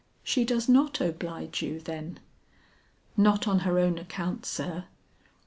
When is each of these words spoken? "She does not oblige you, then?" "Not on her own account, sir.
"She 0.23 0.45
does 0.45 0.67
not 0.67 0.99
oblige 0.99 1.61
you, 1.61 1.79
then?" 1.79 2.19
"Not 3.15 3.47
on 3.47 3.59
her 3.59 3.77
own 3.77 3.99
account, 3.99 4.47
sir. 4.47 4.85